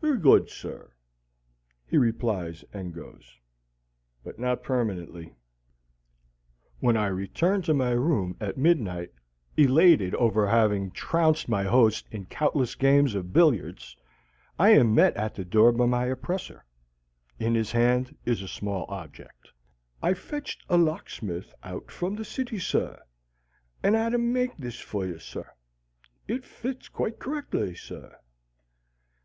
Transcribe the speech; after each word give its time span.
"Very 0.00 0.18
good, 0.18 0.50
sir," 0.50 0.90
he 1.86 1.96
replies 1.96 2.64
and 2.72 2.92
goes. 2.92 3.38
But 4.24 4.36
not 4.36 4.64
permanently. 4.64 5.36
When 6.80 6.96
I 6.96 7.06
return 7.06 7.62
to 7.62 7.74
my 7.74 7.92
room 7.92 8.36
at 8.40 8.58
midnight, 8.58 9.12
elated 9.56 10.16
over 10.16 10.48
having 10.48 10.90
trounced 10.90 11.48
my 11.48 11.62
host 11.62 12.08
in 12.10 12.24
countless 12.26 12.74
games 12.74 13.14
of 13.14 13.32
billiards, 13.32 13.96
I 14.58 14.70
am 14.70 14.96
met 14.96 15.16
at 15.16 15.36
the 15.36 15.44
door 15.44 15.70
by 15.70 15.86
my 15.86 16.06
oppressor. 16.06 16.64
In 17.38 17.54
his 17.54 17.70
hand 17.70 18.16
is 18.24 18.42
a 18.42 18.48
small 18.48 18.84
object. 18.88 19.52
"I 20.02 20.12
fetched 20.12 20.64
a 20.68 20.76
locksmith 20.76 21.54
out 21.62 21.88
from 21.92 22.16
the 22.16 22.24
city, 22.24 22.58
sir, 22.58 23.00
and 23.84 23.94
'ad 23.94 24.12
'im 24.12 24.32
make 24.32 24.56
this 24.56 24.80
for 24.80 25.06
you, 25.06 25.20
sir. 25.20 25.48
It 26.26 26.44
fits 26.44 26.88
quite 26.88 27.20
correctly, 27.20 27.76
sir." 27.76 28.18